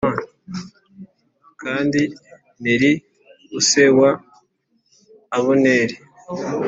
kandi 1.61 2.01
Neri 2.63 2.91
u 3.57 3.59
se 3.69 3.83
wa 3.99 4.11
Abuneri 5.37 5.95